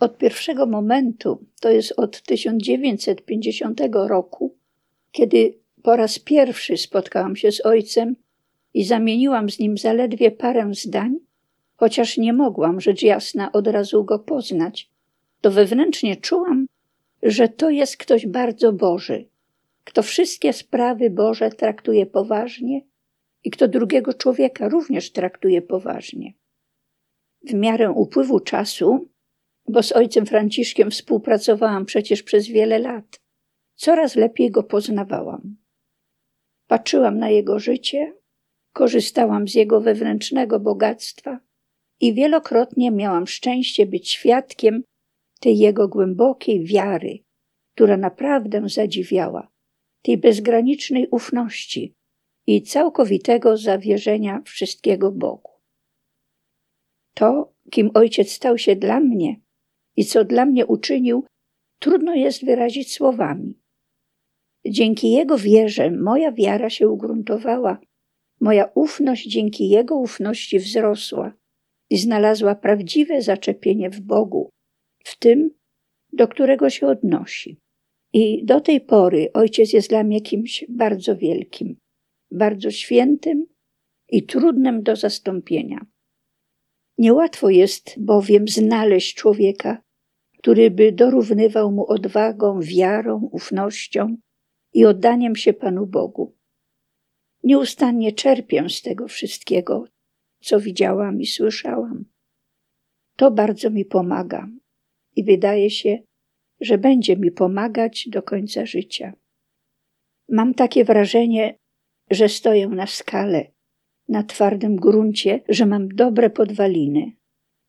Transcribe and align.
Od 0.00 0.18
pierwszego 0.18 0.66
momentu, 0.66 1.44
to 1.60 1.70
jest 1.70 1.92
od 1.96 2.22
1950 2.22 3.80
roku, 3.92 4.54
kiedy 5.12 5.58
po 5.82 5.96
raz 5.96 6.18
pierwszy 6.18 6.76
spotkałam 6.76 7.36
się 7.36 7.52
z 7.52 7.66
ojcem 7.66 8.16
i 8.74 8.84
zamieniłam 8.84 9.50
z 9.50 9.58
nim 9.58 9.78
zaledwie 9.78 10.30
parę 10.30 10.74
zdań, 10.74 11.16
chociaż 11.76 12.18
nie 12.18 12.32
mogłam, 12.32 12.80
rzecz 12.80 13.02
jasna, 13.02 13.52
od 13.52 13.66
razu 13.66 14.04
go 14.04 14.18
poznać, 14.18 14.90
to 15.40 15.50
wewnętrznie 15.50 16.16
czułam, 16.16 16.66
że 17.22 17.48
to 17.48 17.70
jest 17.70 17.96
ktoś 17.96 18.26
bardzo 18.26 18.72
Boży, 18.72 19.28
kto 19.84 20.02
wszystkie 20.02 20.52
sprawy 20.52 21.10
Boże 21.10 21.50
traktuje 21.50 22.06
poważnie 22.06 22.80
i 23.44 23.50
kto 23.50 23.68
drugiego 23.68 24.14
człowieka 24.14 24.68
również 24.68 25.12
traktuje 25.12 25.62
poważnie. 25.62 26.32
W 27.44 27.54
miarę 27.54 27.90
upływu 27.90 28.40
czasu, 28.40 29.08
bo 29.68 29.82
z 29.82 29.92
ojcem 29.92 30.26
Franciszkiem 30.26 30.90
współpracowałam 30.90 31.84
przecież 31.84 32.22
przez 32.22 32.46
wiele 32.46 32.78
lat, 32.78 33.20
coraz 33.74 34.16
lepiej 34.16 34.50
go 34.50 34.62
poznawałam. 34.62 35.56
Patrzyłam 36.66 37.18
na 37.18 37.30
jego 37.30 37.58
życie, 37.58 38.12
korzystałam 38.72 39.48
z 39.48 39.54
jego 39.54 39.80
wewnętrznego 39.80 40.60
bogactwa 40.60 41.40
i 42.00 42.14
wielokrotnie 42.14 42.90
miałam 42.90 43.26
szczęście 43.26 43.86
być 43.86 44.10
świadkiem 44.10 44.82
tej 45.40 45.58
jego 45.58 45.88
głębokiej 45.88 46.64
wiary, 46.64 47.18
która 47.74 47.96
naprawdę 47.96 48.68
zadziwiała, 48.68 49.48
tej 50.02 50.18
bezgranicznej 50.18 51.08
ufności 51.10 51.94
i 52.46 52.62
całkowitego 52.62 53.56
zawierzenia 53.56 54.42
wszystkiego 54.44 55.12
Bogu. 55.12 55.50
To, 57.14 57.52
kim 57.70 57.90
ojciec 57.94 58.32
stał 58.32 58.58
się 58.58 58.76
dla 58.76 59.00
mnie 59.00 59.40
i 59.96 60.04
co 60.04 60.24
dla 60.24 60.46
mnie 60.46 60.66
uczynił, 60.66 61.24
trudno 61.80 62.14
jest 62.14 62.44
wyrazić 62.44 62.92
słowami. 62.92 63.60
Dzięki 64.66 65.10
jego 65.12 65.38
wierze 65.38 65.90
moja 65.90 66.32
wiara 66.32 66.70
się 66.70 66.88
ugruntowała, 66.88 67.78
moja 68.40 68.70
ufność 68.74 69.28
dzięki 69.28 69.68
jego 69.68 69.96
ufności 69.96 70.58
wzrosła 70.58 71.32
i 71.90 71.98
znalazła 71.98 72.54
prawdziwe 72.54 73.22
zaczepienie 73.22 73.90
w 73.90 74.00
Bogu, 74.00 74.50
w 75.04 75.18
tym, 75.18 75.50
do 76.12 76.28
którego 76.28 76.70
się 76.70 76.86
odnosi. 76.86 77.60
I 78.12 78.44
do 78.44 78.60
tej 78.60 78.80
pory 78.80 79.30
ojciec 79.34 79.72
jest 79.72 79.88
dla 79.88 80.04
mnie 80.04 80.20
kimś 80.20 80.64
bardzo 80.68 81.16
wielkim, 81.16 81.76
bardzo 82.30 82.70
świętym 82.70 83.46
i 84.08 84.26
trudnym 84.26 84.82
do 84.82 84.96
zastąpienia. 84.96 85.86
Niełatwo 86.98 87.50
jest 87.50 87.94
bowiem 87.98 88.48
znaleźć 88.48 89.14
człowieka, 89.14 89.82
który 90.46 90.70
by 90.70 90.92
dorównywał 90.92 91.72
mu 91.72 91.86
odwagą, 91.86 92.60
wiarą, 92.60 93.28
ufnością 93.32 94.16
i 94.74 94.84
oddaniem 94.84 95.36
się 95.36 95.52
Panu 95.52 95.86
Bogu. 95.86 96.36
Nieustannie 97.44 98.12
czerpię 98.12 98.68
z 98.68 98.82
tego 98.82 99.08
wszystkiego, 99.08 99.84
co 100.40 100.60
widziałam 100.60 101.20
i 101.20 101.26
słyszałam. 101.26 102.04
To 103.16 103.30
bardzo 103.30 103.70
mi 103.70 103.84
pomaga 103.84 104.48
i 105.16 105.24
wydaje 105.24 105.70
się, 105.70 105.98
że 106.60 106.78
będzie 106.78 107.16
mi 107.16 107.30
pomagać 107.30 108.08
do 108.08 108.22
końca 108.22 108.66
życia. 108.66 109.12
Mam 110.28 110.54
takie 110.54 110.84
wrażenie, 110.84 111.58
że 112.10 112.28
stoję 112.28 112.68
na 112.68 112.86
skale, 112.86 113.50
na 114.08 114.22
twardym 114.22 114.76
gruncie, 114.76 115.40
że 115.48 115.66
mam 115.66 115.88
dobre 115.88 116.30
podwaliny 116.30 117.12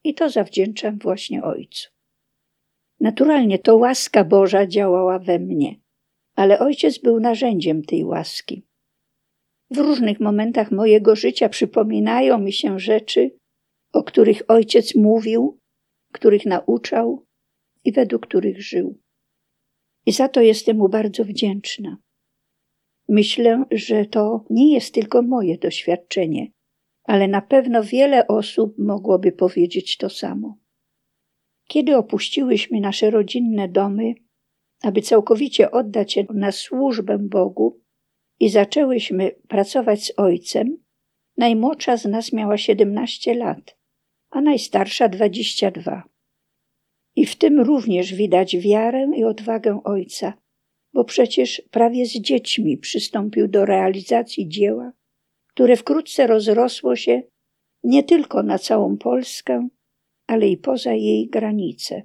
i 0.03 0.13
to 0.13 0.29
zawdzięczam 0.29 0.99
właśnie 0.99 1.43
Ojcu. 1.43 1.96
Naturalnie 2.99 3.59
to 3.59 3.77
łaska 3.77 4.23
Boża 4.23 4.67
działała 4.67 5.19
we 5.19 5.39
mnie, 5.39 5.75
ale 6.35 6.59
Ojciec 6.59 6.97
był 6.97 7.19
narzędziem 7.19 7.83
tej 7.83 8.05
łaski. 8.05 8.65
W 9.71 9.77
różnych 9.77 10.19
momentach 10.19 10.71
mojego 10.71 11.15
życia 11.15 11.49
przypominają 11.49 12.39
mi 12.39 12.53
się 12.53 12.79
rzeczy, 12.79 13.37
o 13.93 14.03
których 14.03 14.41
Ojciec 14.47 14.95
mówił, 14.95 15.59
których 16.13 16.45
nauczał 16.45 17.25
i 17.83 17.91
według 17.91 18.27
których 18.27 18.61
żył. 18.61 18.99
I 20.05 20.11
za 20.11 20.29
to 20.29 20.41
jestem 20.41 20.77
mu 20.77 20.89
bardzo 20.89 21.25
wdzięczna. 21.25 21.97
Myślę, 23.09 23.65
że 23.71 24.05
to 24.05 24.45
nie 24.49 24.73
jest 24.73 24.93
tylko 24.93 25.21
moje 25.21 25.57
doświadczenie, 25.57 26.51
ale 27.03 27.27
na 27.27 27.41
pewno 27.41 27.83
wiele 27.83 28.27
osób 28.27 28.77
mogłoby 28.77 29.31
powiedzieć 29.31 29.97
to 29.97 30.09
samo. 30.09 30.57
Kiedy 31.67 31.97
opuściłyśmy 31.97 32.79
nasze 32.79 33.09
rodzinne 33.09 33.67
domy, 33.67 34.13
aby 34.81 35.01
całkowicie 35.01 35.71
oddać 35.71 36.13
się 36.13 36.25
na 36.33 36.51
służbę 36.51 37.17
Bogu 37.19 37.79
i 38.39 38.49
zaczęłyśmy 38.49 39.31
pracować 39.47 40.03
z 40.03 40.13
ojcem, 40.17 40.77
najmłodsza 41.37 41.97
z 41.97 42.05
nas 42.05 42.33
miała 42.33 42.57
17 42.57 43.33
lat, 43.33 43.77
a 44.29 44.41
najstarsza 44.41 45.09
22. 45.09 46.03
I 47.15 47.25
w 47.25 47.35
tym 47.35 47.59
również 47.59 48.13
widać 48.13 48.57
wiarę 48.57 49.07
i 49.15 49.23
odwagę 49.23 49.81
ojca, 49.83 50.33
bo 50.93 51.03
przecież 51.03 51.61
prawie 51.71 52.05
z 52.05 52.13
dziećmi 52.13 52.77
przystąpił 52.77 53.47
do 53.47 53.65
realizacji 53.65 54.47
dzieła, 54.47 54.91
które 55.47 55.75
wkrótce 55.75 56.27
rozrosło 56.27 56.95
się 56.95 57.21
nie 57.83 58.03
tylko 58.03 58.43
na 58.43 58.59
całą 58.59 58.97
Polskę, 58.97 59.67
ale 60.27 60.47
i 60.47 60.57
poza 60.57 60.93
jej 60.93 61.27
granice. 61.27 62.01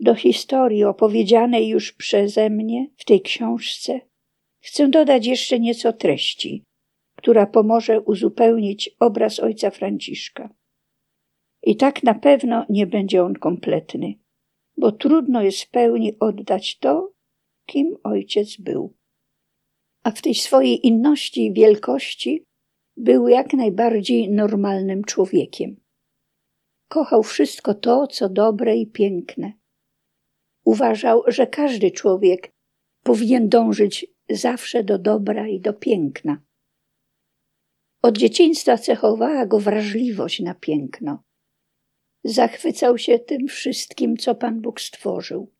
Do 0.00 0.14
historii 0.14 0.84
opowiedzianej 0.84 1.68
już 1.68 1.92
przeze 1.92 2.50
mnie 2.50 2.90
w 2.96 3.04
tej 3.04 3.22
książce 3.22 4.00
chcę 4.60 4.88
dodać 4.88 5.26
jeszcze 5.26 5.60
nieco 5.60 5.92
treści, 5.92 6.64
która 7.16 7.46
pomoże 7.46 8.00
uzupełnić 8.00 8.90
obraz 9.00 9.40
ojca 9.40 9.70
Franciszka. 9.70 10.54
I 11.62 11.76
tak 11.76 12.02
na 12.02 12.14
pewno 12.14 12.66
nie 12.68 12.86
będzie 12.86 13.24
on 13.24 13.34
kompletny, 13.34 14.14
bo 14.76 14.92
trudno 14.92 15.42
jest 15.42 15.62
w 15.62 15.70
pełni 15.70 16.18
oddać 16.18 16.78
to, 16.78 17.12
kim 17.66 17.96
ojciec 18.04 18.56
był. 18.56 18.94
A 20.04 20.10
w 20.10 20.22
tej 20.22 20.34
swojej 20.34 20.86
inności 20.86 21.46
i 21.46 21.52
wielkości 21.52 22.44
był 22.96 23.28
jak 23.28 23.52
najbardziej 23.52 24.30
normalnym 24.30 25.04
człowiekiem. 25.04 25.76
Kochał 26.88 27.22
wszystko 27.22 27.74
to, 27.74 28.06
co 28.06 28.28
dobre 28.28 28.76
i 28.76 28.86
piękne. 28.86 29.52
Uważał, 30.64 31.22
że 31.26 31.46
każdy 31.46 31.90
człowiek 31.90 32.52
powinien 33.04 33.48
dążyć 33.48 34.06
zawsze 34.30 34.84
do 34.84 34.98
dobra 34.98 35.48
i 35.48 35.60
do 35.60 35.72
piękna. 35.72 36.42
Od 38.02 38.18
dzieciństwa 38.18 38.78
cechowała 38.78 39.46
go 39.46 39.60
wrażliwość 39.60 40.40
na 40.40 40.54
piękno. 40.54 41.22
Zachwycał 42.24 42.98
się 42.98 43.18
tym 43.18 43.48
wszystkim, 43.48 44.16
co 44.16 44.34
Pan 44.34 44.60
Bóg 44.60 44.80
stworzył. 44.80 45.52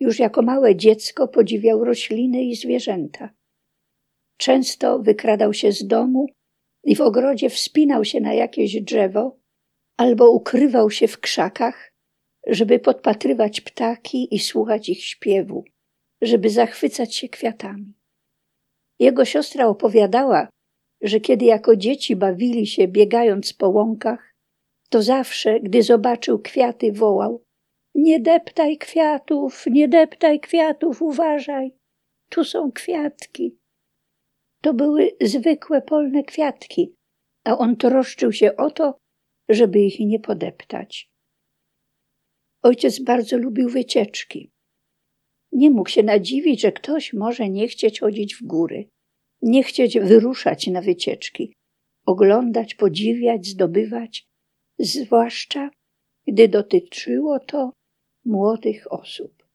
Już 0.00 0.18
jako 0.18 0.42
małe 0.42 0.76
dziecko 0.76 1.28
podziwiał 1.28 1.84
rośliny 1.84 2.44
i 2.44 2.56
zwierzęta. 2.56 3.30
Często 4.36 4.98
wykradał 4.98 5.52
się 5.54 5.72
z 5.72 5.86
domu 5.86 6.26
i 6.84 6.96
w 6.96 7.00
ogrodzie 7.00 7.50
wspinał 7.50 8.04
się 8.04 8.20
na 8.20 8.34
jakieś 8.34 8.80
drzewo 8.80 9.41
albo 10.02 10.30
ukrywał 10.30 10.90
się 10.90 11.08
w 11.08 11.20
krzakach, 11.20 11.92
żeby 12.46 12.78
podpatrywać 12.78 13.60
ptaki 13.60 14.34
i 14.34 14.38
słuchać 14.38 14.88
ich 14.88 15.04
śpiewu, 15.04 15.64
żeby 16.22 16.50
zachwycać 16.50 17.16
się 17.16 17.28
kwiatami. 17.28 17.94
Jego 18.98 19.24
siostra 19.24 19.66
opowiadała, 19.66 20.48
że 21.02 21.20
kiedy 21.20 21.44
jako 21.44 21.76
dzieci 21.76 22.16
bawili 22.16 22.66
się 22.66 22.88
biegając 22.88 23.52
po 23.52 23.68
łąkach, 23.68 24.34
to 24.90 25.02
zawsze, 25.02 25.60
gdy 25.60 25.82
zobaczył 25.82 26.38
kwiaty, 26.38 26.92
wołał: 26.92 27.42
Nie 27.94 28.20
deptaj 28.20 28.78
kwiatów, 28.78 29.64
nie 29.66 29.88
deptaj 29.88 30.40
kwiatów, 30.40 31.02
uważaj, 31.02 31.74
tu 32.28 32.44
są 32.44 32.72
kwiatki. 32.72 33.58
To 34.62 34.74
były 34.74 35.10
zwykłe 35.20 35.82
polne 35.82 36.22
kwiatki, 36.22 36.94
a 37.44 37.58
on 37.58 37.76
troszczył 37.76 38.32
się 38.32 38.56
o 38.56 38.70
to, 38.70 39.01
żeby 39.54 39.80
ich 39.80 40.00
nie 40.00 40.20
podeptać. 40.20 41.10
Ojciec 42.62 42.98
bardzo 42.98 43.38
lubił 43.38 43.68
wycieczki. 43.68 44.50
Nie 45.52 45.70
mógł 45.70 45.90
się 45.90 46.02
nadziwić, 46.02 46.60
że 46.60 46.72
ktoś 46.72 47.12
może 47.12 47.48
nie 47.48 47.68
chcieć 47.68 48.00
chodzić 48.00 48.34
w 48.34 48.42
góry, 48.42 48.88
nie 49.42 49.62
chcieć 49.62 49.98
wyruszać 49.98 50.66
na 50.66 50.80
wycieczki, 50.80 51.54
oglądać, 52.06 52.74
podziwiać, 52.74 53.46
zdobywać, 53.46 54.24
zwłaszcza 54.78 55.70
gdy 56.26 56.48
dotyczyło 56.48 57.38
to 57.40 57.72
młodych 58.24 58.92
osób. 58.92 59.46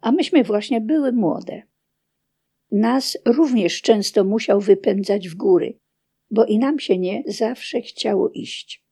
A 0.00 0.12
myśmy 0.12 0.44
właśnie 0.44 0.80
były 0.80 1.12
młode. 1.12 1.62
Nas 2.70 3.18
również 3.24 3.82
często 3.82 4.24
musiał 4.24 4.60
wypędzać 4.60 5.28
w 5.28 5.34
góry, 5.34 5.78
bo 6.30 6.44
i 6.44 6.58
nam 6.58 6.78
się 6.78 6.98
nie 6.98 7.22
zawsze 7.26 7.80
chciało 7.80 8.30
iść. 8.30 8.83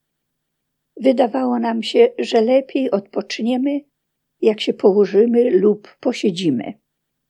Wydawało 0.97 1.59
nam 1.59 1.83
się, 1.83 2.09
że 2.19 2.41
lepiej 2.41 2.91
odpoczniemy, 2.91 3.81
jak 4.41 4.61
się 4.61 4.75
położymy 4.75 5.51
lub 5.51 5.97
posiedzimy. 6.01 6.75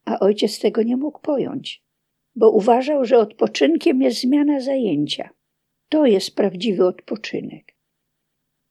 A 0.05 0.19
ojciec 0.19 0.59
tego 0.59 0.83
nie 0.83 0.97
mógł 0.97 1.21
pojąć, 1.21 1.83
bo 2.35 2.51
uważał, 2.51 3.05
że 3.05 3.19
odpoczynkiem 3.19 4.03
jest 4.03 4.21
zmiana 4.21 4.61
zajęcia. 4.61 5.31
To 5.89 6.07
jest 6.07 6.35
prawdziwy 6.35 6.87
odpoczynek. 6.87 7.75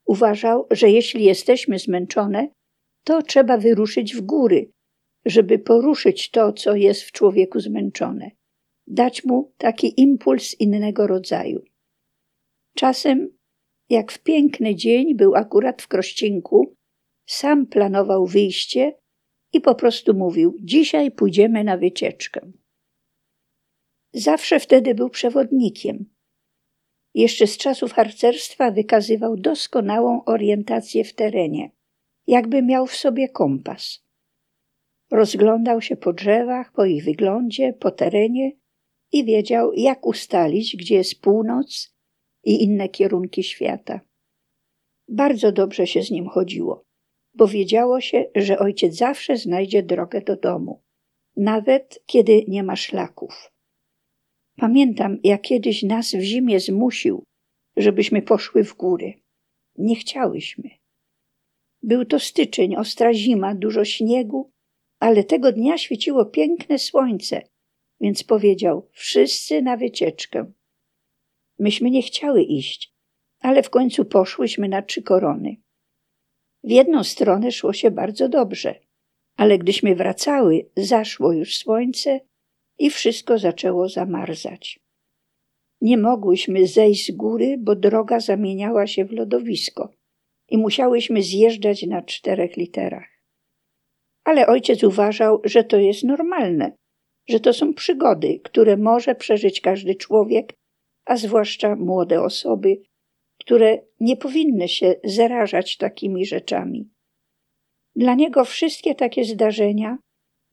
Uważał, 0.05 0.67
że 0.71 0.89
jeśli 0.89 1.23
jesteśmy 1.23 1.79
zmęczone, 1.79 2.47
to 3.03 3.21
trzeba 3.21 3.57
wyruszyć 3.57 4.15
w 4.15 4.21
góry, 4.21 4.71
żeby 5.25 5.59
poruszyć 5.59 6.31
to, 6.31 6.53
co 6.53 6.75
jest 6.75 7.01
w 7.01 7.11
człowieku 7.11 7.59
zmęczone, 7.59 8.31
dać 8.87 9.23
mu 9.23 9.53
taki 9.57 10.01
impuls 10.01 10.59
innego 10.59 11.07
rodzaju. 11.07 11.63
Czasem, 12.75 13.37
jak 13.91 14.11
w 14.11 14.19
piękny 14.19 14.75
dzień 14.75 15.15
był 15.15 15.35
akurat 15.35 15.81
w 15.81 15.87
Krościńku, 15.87 16.75
sam 17.25 17.65
planował 17.65 18.25
wyjście 18.25 18.93
i 19.53 19.61
po 19.61 19.75
prostu 19.75 20.13
mówił: 20.13 20.57
Dzisiaj 20.59 21.11
pójdziemy 21.11 21.63
na 21.63 21.77
wycieczkę. 21.77 22.51
Zawsze 24.13 24.59
wtedy 24.59 24.95
był 24.95 25.09
przewodnikiem. 25.09 26.05
Jeszcze 27.13 27.47
z 27.47 27.57
czasów 27.57 27.93
harcerstwa 27.93 28.71
wykazywał 28.71 29.37
doskonałą 29.37 30.23
orientację 30.25 31.03
w 31.03 31.13
terenie, 31.13 31.71
jakby 32.27 32.61
miał 32.61 32.87
w 32.87 32.95
sobie 32.95 33.29
kompas. 33.29 34.03
Rozglądał 35.11 35.81
się 35.81 35.95
po 35.95 36.13
drzewach, 36.13 36.73
po 36.73 36.85
ich 36.85 37.03
wyglądzie, 37.03 37.73
po 37.73 37.91
terenie 37.91 38.51
i 39.11 39.25
wiedział, 39.25 39.73
jak 39.73 40.05
ustalić, 40.05 40.75
gdzie 40.75 40.95
jest 40.95 41.21
północ 41.21 41.95
i 42.43 42.63
inne 42.63 42.89
kierunki 42.89 43.43
świata. 43.43 44.01
Bardzo 45.07 45.51
dobrze 45.51 45.87
się 45.87 46.03
z 46.03 46.11
nim 46.11 46.27
chodziło, 46.27 46.85
bo 47.33 47.47
wiedziało 47.47 48.01
się, 48.01 48.25
że 48.35 48.59
ojciec 48.59 48.95
zawsze 48.95 49.37
znajdzie 49.37 49.83
drogę 49.83 50.21
do 50.21 50.35
domu, 50.35 50.81
nawet 51.37 52.03
kiedy 52.05 52.45
nie 52.47 52.63
ma 52.63 52.75
szlaków. 52.75 53.51
Pamiętam, 54.55 55.17
jak 55.23 55.41
kiedyś 55.41 55.83
nas 55.83 56.15
w 56.15 56.21
zimie 56.21 56.59
zmusił, 56.59 57.23
żebyśmy 57.77 58.21
poszły 58.21 58.63
w 58.63 58.75
góry. 58.75 59.13
Nie 59.77 59.95
chciałyśmy. 59.95 60.69
Był 61.83 62.05
to 62.05 62.19
styczeń, 62.19 62.75
ostra 62.75 63.13
zima, 63.13 63.55
dużo 63.55 63.85
śniegu, 63.85 64.51
ale 64.99 65.23
tego 65.23 65.51
dnia 65.51 65.77
świeciło 65.77 66.25
piękne 66.25 66.79
słońce, 66.79 67.41
więc 68.01 68.23
powiedział: 68.23 68.89
Wszyscy 68.91 69.61
na 69.61 69.77
wycieczkę. 69.77 70.51
Myśmy 71.61 71.91
nie 71.91 72.01
chciały 72.01 72.43
iść, 72.43 72.93
ale 73.39 73.63
w 73.63 73.69
końcu 73.69 74.05
poszłyśmy 74.05 74.69
na 74.69 74.81
trzy 74.81 75.01
korony. 75.01 75.55
W 76.63 76.71
jedną 76.71 77.03
stronę 77.03 77.51
szło 77.51 77.73
się 77.73 77.91
bardzo 77.91 78.29
dobrze, 78.29 78.75
ale 79.37 79.57
gdyśmy 79.57 79.95
wracały, 79.95 80.69
zaszło 80.77 81.33
już 81.33 81.57
słońce 81.57 82.19
i 82.79 82.89
wszystko 82.89 83.37
zaczęło 83.37 83.89
zamarzać. 83.89 84.79
Nie 85.81 85.97
mogłyśmy 85.97 86.67
zejść 86.67 87.07
z 87.07 87.11
góry, 87.15 87.55
bo 87.59 87.75
droga 87.75 88.19
zamieniała 88.19 88.87
się 88.87 89.05
w 89.05 89.11
lodowisko 89.11 89.93
i 90.49 90.57
musiałyśmy 90.57 91.23
zjeżdżać 91.23 91.83
na 91.83 92.01
czterech 92.01 92.57
literach. 92.57 93.09
Ale 94.23 94.47
ojciec 94.47 94.83
uważał, 94.83 95.41
że 95.43 95.63
to 95.63 95.77
jest 95.77 96.03
normalne, 96.03 96.71
że 97.29 97.39
to 97.39 97.53
są 97.53 97.73
przygody, 97.73 98.39
które 98.43 98.77
może 98.77 99.15
przeżyć 99.15 99.61
każdy 99.61 99.95
człowiek, 99.95 100.60
a 101.05 101.17
zwłaszcza 101.17 101.75
młode 101.75 102.21
osoby, 102.23 102.81
które 103.39 103.81
nie 103.99 104.17
powinny 104.17 104.67
się 104.67 104.95
zarażać 105.03 105.77
takimi 105.77 106.25
rzeczami. 106.25 106.89
Dla 107.95 108.15
niego 108.15 108.45
wszystkie 108.45 108.95
takie 108.95 109.25
zdarzenia 109.25 109.97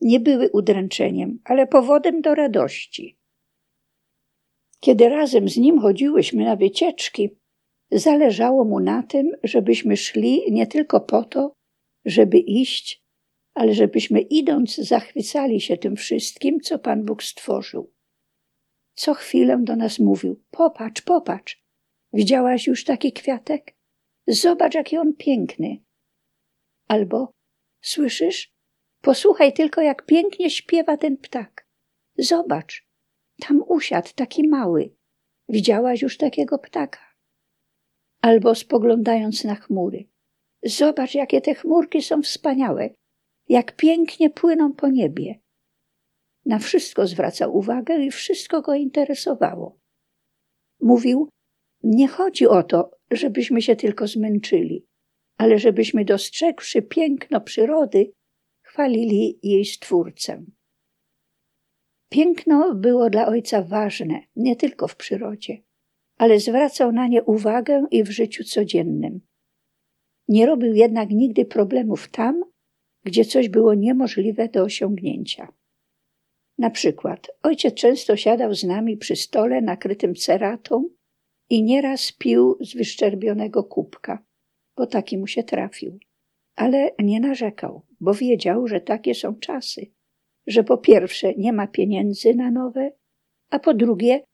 nie 0.01 0.21
były 0.21 0.51
udręczeniem, 0.51 1.39
ale 1.45 1.67
powodem 1.67 2.21
do 2.21 2.35
radości. 2.35 3.19
Kiedy 4.81 5.09
razem 5.09 5.49
z 5.49 5.57
nim 5.57 5.81
chodziłyśmy 5.81 6.45
na 6.45 6.57
wycieczki, 6.57 7.31
zależało 7.91 8.65
mu 8.65 8.81
na 8.81 9.03
tym, 9.03 9.31
żebyśmy 9.43 9.97
szli 9.97 10.53
nie 10.53 10.67
tylko 10.67 11.01
po 11.01 11.25
to, 11.25 11.53
żeby 12.05 12.39
iść, 12.39 13.03
ale 13.55 13.75
żebyśmy 13.75 14.21
idąc 14.21 14.77
zachwycali 14.77 15.61
się 15.61 15.77
tym 15.77 15.97
wszystkim, 15.97 16.61
co 16.61 16.79
Pan 16.79 17.05
Bóg 17.05 17.23
stworzył. 17.23 17.93
Co 18.99 19.15
chwilę 19.15 19.59
do 19.61 19.77
nas 19.77 19.99
mówił: 19.99 20.43
Popatrz, 20.51 21.03
popatrz, 21.03 21.63
widziałaś 22.13 22.67
już 22.67 22.85
taki 22.85 23.13
kwiatek? 23.13 23.77
Zobacz, 24.27 24.75
jaki 24.75 24.99
on 24.99 25.15
piękny. 25.15 25.85
Albo 26.89 27.31
słyszysz? 27.83 28.53
Posłuchaj 29.01 29.53
tylko, 29.53 29.81
jak 29.81 30.07
pięknie 30.07 30.51
śpiewa 30.51 30.97
ten 30.97 31.17
ptak. 31.17 31.69
Zobacz, 32.19 32.87
tam 33.41 33.63
usiadł 33.69 34.09
taki 34.15 34.49
mały. 34.49 34.95
Widziałaś 35.49 36.03
już 36.03 36.17
takiego 36.17 36.59
ptaka? 36.59 37.01
Albo 38.23 38.55
spoglądając 38.55 39.45
na 39.45 39.55
chmury. 39.55 40.09
Zobacz, 40.63 41.15
jakie 41.15 41.41
te 41.41 41.55
chmurki 41.55 42.03
są 42.03 42.23
wspaniałe, 42.23 42.91
jak 43.49 43.77
pięknie 43.77 44.31
płyną 44.31 44.73
po 44.73 44.89
niebie. 44.89 45.41
Na 46.49 46.59
wszystko 46.59 47.07
zwracał 47.07 47.57
uwagę 47.57 48.05
i 48.05 48.11
wszystko 48.11 48.63
go 48.63 48.75
interesowało. 48.75 49.79
Mówił: 50.81 51.29
Nie 51.83 52.09
chodzi 52.09 52.47
o 52.47 52.63
to, 52.63 52.91
żebyśmy 53.11 53.63
się 53.63 53.77
tylko 53.77 54.07
zmęczyli, 54.07 54.87
ale 55.39 55.59
żebyśmy 55.59 56.05
dostrzegłszy 56.05 56.83
piękno 56.83 57.41
przyrody, 57.41 58.13
chwalili 58.63 59.39
jej 59.43 59.65
stwórcę. 59.65 60.45
Piękno 62.11 62.75
było 62.75 63.11
dla 63.11 63.27
ojca 63.27 63.63
ważne 63.63 64.21
nie 64.37 64.57
tylko 64.57 64.89
w 64.89 64.97
przyrodzie, 64.97 65.63
ale 66.17 66.41
zwracał 66.41 66.93
na 66.93 67.07
nie 67.07 67.23
uwagę 67.23 67.87
i 67.91 68.03
w 68.05 68.11
życiu 68.11 68.45
codziennym. 68.45 69.21
Nie 70.29 70.47
robił 70.47 70.75
jednak 70.75 71.11
nigdy 71.11 71.45
problemów 71.45 72.09
tam, 72.11 72.45
gdzie 73.05 73.25
coś 73.25 73.49
było 73.49 73.75
niemożliwe 73.75 74.49
do 74.49 74.63
osiągnięcia. 74.63 75.58
Na 76.59 76.71
przykład 76.71 77.31
ojciec 77.43 77.75
często 77.75 78.17
siadał 78.17 78.55
z 78.55 78.65
nami 78.65 78.97
przy 78.97 79.17
stole 79.17 79.61
nakrytym 79.61 80.15
ceratą 80.15 80.89
i 81.51 81.63
nieraz 81.63 82.13
pił 82.13 82.59
z 82.61 82.75
wyszczerbionego 82.75 83.65
kubka, 83.65 84.25
bo 84.77 84.87
taki 84.87 85.19
mu 85.19 85.27
się 85.27 85.43
trafił. 85.43 85.99
Ale 86.57 86.91
nie 86.99 87.21
narzekał, 87.21 87.83
bo 88.01 88.15
wiedział, 88.15 88.67
że 88.67 88.81
takie 88.81 89.15
są 89.15 89.35
czasy, 89.35 89.93
że 90.47 90.65
po 90.65 90.79
pierwsze 90.79 91.35
nie 91.35 91.53
ma 91.53 91.67
pieniędzy 91.67 92.35
na 92.35 92.51
nowe, 92.51 92.93
a 93.51 93.59
po 93.59 93.75
drugie 93.75 94.25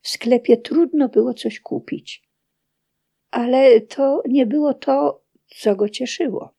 w 0.00 0.08
sklepie 0.08 0.56
trudno 0.56 1.08
było 1.08 1.34
coś 1.34 1.60
kupić. 1.60 2.22
Ale 3.30 3.80
to 3.80 4.22
nie 4.28 4.46
było 4.46 4.74
to, 4.74 5.24
co 5.46 5.76
go 5.76 5.88
cieszyło. 5.88 6.53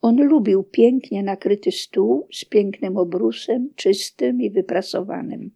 On 0.00 0.22
lubił 0.22 0.64
pięknie 0.64 1.22
nakryty 1.22 1.72
stół 1.72 2.28
z 2.32 2.44
pięknym 2.44 2.96
obrusem, 2.96 3.70
czystym 3.74 4.40
i 4.40 4.50
wyprasowanym. 4.50 5.50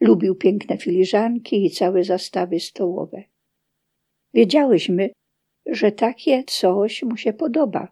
Lubił 0.00 0.34
piękne 0.34 0.78
filiżanki 0.78 1.64
i 1.64 1.70
całe 1.70 2.04
zastawy 2.04 2.60
stołowe. 2.60 3.24
Wiedziałyśmy, 4.34 5.10
że 5.66 5.92
takie 5.92 6.44
coś 6.44 7.02
mu 7.02 7.16
się 7.16 7.32
podoba, 7.32 7.88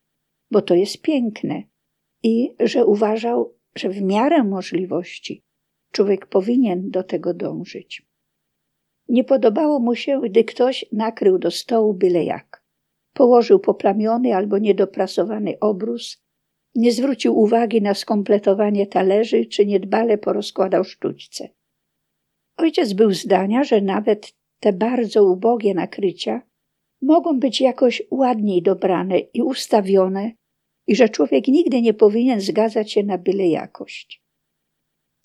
bo 0.50 0.62
to 0.62 0.74
jest 0.74 1.02
piękne 1.02 1.62
i 2.22 2.54
że 2.60 2.86
uważał, 2.86 3.54
że 3.74 3.88
w 3.88 4.02
miarę 4.02 4.44
możliwości 4.44 5.42
człowiek 5.92 6.26
powinien 6.26 6.90
do 6.90 7.02
tego 7.02 7.34
dążyć. 7.34 8.06
Nie 9.08 9.24
podobało 9.24 9.80
mu 9.80 9.94
się, 9.94 10.20
gdy 10.20 10.44
ktoś 10.44 10.84
nakrył 10.92 11.38
do 11.38 11.50
stołu 11.50 11.94
byle 11.94 12.24
jak. 12.24 12.47
Położył 13.18 13.58
poplamiony 13.58 14.34
albo 14.34 14.58
niedoprasowany 14.58 15.58
obrus, 15.60 16.22
nie 16.74 16.92
zwrócił 16.92 17.38
uwagi 17.38 17.82
na 17.82 17.94
skompletowanie 17.94 18.86
talerzy 18.86 19.46
czy 19.46 19.66
niedbale 19.66 20.18
porozkładał 20.18 20.84
sztućce. 20.84 21.48
Ojciec 22.56 22.92
był 22.92 23.12
zdania, 23.12 23.64
że 23.64 23.80
nawet 23.80 24.34
te 24.60 24.72
bardzo 24.72 25.24
ubogie 25.24 25.74
nakrycia 25.74 26.42
mogą 27.02 27.38
być 27.40 27.60
jakoś 27.60 28.02
ładniej 28.10 28.62
dobrane 28.62 29.18
i 29.18 29.42
ustawione, 29.42 30.32
i 30.86 30.96
że 30.96 31.08
człowiek 31.08 31.48
nigdy 31.48 31.82
nie 31.82 31.94
powinien 31.94 32.40
zgadzać 32.40 32.92
się 32.92 33.02
na 33.02 33.18
byle 33.18 33.48
jakość. 33.48 34.22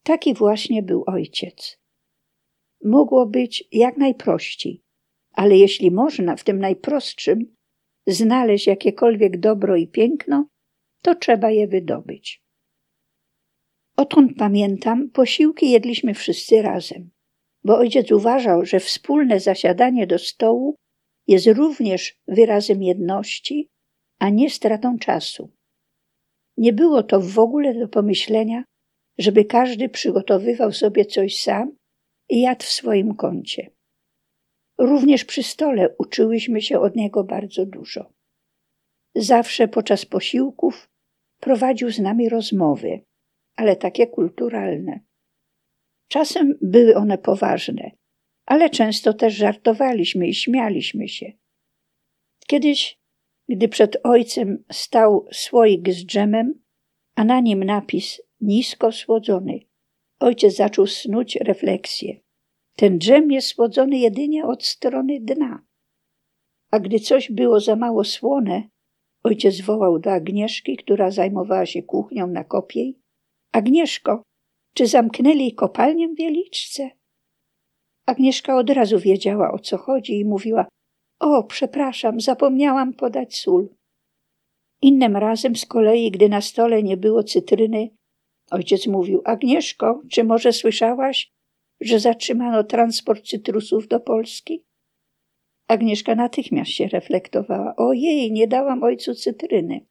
Taki 0.03 0.33
właśnie 0.33 0.83
był 0.83 1.03
ojciec. 1.07 1.79
Mogło 2.83 3.25
być 3.25 3.67
jak 3.71 3.97
najprościej, 3.97 4.83
ale 5.33 5.57
jeśli 5.57 5.91
można 5.91 6.35
w 6.35 6.43
tym 6.43 6.59
najprostszym 6.59 7.52
znaleźć 8.07 8.67
jakiekolwiek 8.67 9.39
dobro 9.39 9.75
i 9.75 9.87
piękno, 9.87 10.47
to 11.01 11.15
trzeba 11.15 11.51
je 11.51 11.67
wydobyć. 11.67 12.43
Odkąd 13.97 14.31
pamiętam, 14.37 15.09
posiłki 15.09 15.71
jedliśmy 15.71 16.13
wszyscy 16.13 16.61
razem, 16.61 17.09
bo 17.63 17.77
ojciec 17.77 18.11
uważał, 18.11 18.65
że 18.65 18.79
wspólne 18.79 19.39
zasiadanie 19.39 20.07
do 20.07 20.19
stołu 20.19 20.75
jest 21.27 21.47
również 21.47 22.19
wyrazem 22.27 22.83
jedności, 22.83 23.69
a 24.19 24.29
nie 24.29 24.49
stratą 24.49 24.99
czasu. 24.99 25.51
Nie 26.57 26.73
było 26.73 27.03
to 27.03 27.19
w 27.21 27.39
ogóle 27.39 27.73
do 27.73 27.87
pomyślenia, 27.87 28.63
żeby 29.17 29.45
każdy 29.45 29.89
przygotowywał 29.89 30.71
sobie 30.71 31.05
coś 31.05 31.41
sam 31.41 31.75
i 32.29 32.41
jadł 32.41 32.63
w 32.63 32.69
swoim 32.69 33.15
kącie. 33.15 33.71
Również 34.83 35.25
przy 35.25 35.43
stole 35.43 35.95
uczyłyśmy 35.97 36.61
się 36.61 36.79
od 36.79 36.95
niego 36.95 37.23
bardzo 37.23 37.65
dużo. 37.65 38.13
Zawsze 39.15 39.67
podczas 39.67 40.05
posiłków 40.05 40.89
prowadził 41.39 41.91
z 41.91 41.99
nami 41.99 42.29
rozmowy, 42.29 43.01
ale 43.55 43.75
takie 43.75 44.07
kulturalne. 44.07 44.99
Czasem 46.07 46.57
były 46.61 46.95
one 46.95 47.17
poważne, 47.17 47.91
ale 48.45 48.69
często 48.69 49.13
też 49.13 49.33
żartowaliśmy 49.33 50.27
i 50.27 50.33
śmialiśmy 50.33 51.07
się. 51.07 51.31
Kiedyś, 52.47 52.99
gdy 53.49 53.67
przed 53.67 53.97
ojcem 54.03 54.63
stał 54.71 55.27
słoik 55.31 55.89
z 55.89 56.05
dżemem, 56.05 56.63
a 57.15 57.23
na 57.23 57.39
nim 57.39 57.63
napis 57.63 58.21
nisko 58.41 58.91
słodzony, 58.91 59.59
ojciec 60.19 60.55
zaczął 60.55 60.87
snuć 60.87 61.35
refleksję. 61.35 62.22
Ten 62.75 62.99
dżem 62.99 63.31
jest 63.31 63.47
słodzony 63.47 63.97
jedynie 63.97 64.45
od 64.45 64.65
strony 64.65 65.19
dna. 65.21 65.63
A 66.71 66.79
gdy 66.79 66.99
coś 66.99 67.31
było 67.31 67.59
za 67.59 67.75
mało 67.75 68.03
słone, 68.03 68.63
ojciec 69.23 69.61
wołał 69.61 69.99
do 69.99 70.11
Agnieszki, 70.11 70.77
która 70.77 71.11
zajmowała 71.11 71.65
się 71.65 71.83
kuchnią 71.83 72.27
na 72.27 72.43
kopiej. 72.43 72.99
Agnieszko, 73.51 74.23
czy 74.73 74.87
zamknęli 74.87 75.53
kopalnię 75.53 76.07
w 76.07 76.15
Wieliczce? 76.15 76.89
Agnieszka 78.05 78.57
od 78.57 78.69
razu 78.69 78.99
wiedziała, 78.99 79.51
o 79.51 79.59
co 79.59 79.77
chodzi 79.77 80.19
i 80.19 80.25
mówiła 80.25 80.67
o, 81.19 81.43
przepraszam, 81.43 82.21
zapomniałam 82.21 82.93
podać 82.93 83.37
sól. 83.37 83.69
Innym 84.81 85.17
razem 85.17 85.55
z 85.55 85.65
kolei, 85.65 86.11
gdy 86.11 86.29
na 86.29 86.41
stole 86.41 86.83
nie 86.83 86.97
było 86.97 87.23
cytryny, 87.23 87.89
ojciec 88.51 88.87
mówił 88.87 89.21
Agnieszko, 89.25 90.01
czy 90.11 90.23
może 90.23 90.53
słyszałaś, 90.53 91.31
że 91.85 91.99
zatrzymano 91.99 92.63
transport 92.63 93.25
cytrusów 93.25 93.87
do 93.87 93.99
Polski? 93.99 94.65
Agnieszka 95.67 96.15
natychmiast 96.15 96.71
się 96.71 96.87
reflektowała. 96.87 97.75
Ojej, 97.75 98.31
nie 98.31 98.47
dałam 98.47 98.83
ojcu 98.83 99.15
cytryny. 99.15 99.85